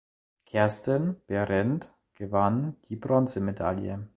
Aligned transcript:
Kerstin 0.47 1.17
Behrendt 1.27 1.93
gewann 2.15 2.75
die 2.89 2.95
Bronzemedaille. 2.95 4.09